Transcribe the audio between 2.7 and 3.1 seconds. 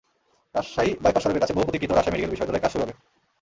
শুরু হবে।